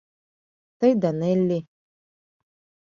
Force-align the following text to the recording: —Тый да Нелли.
—Тый 0.79 0.91
да 1.01 1.09
Нелли. 1.19 1.59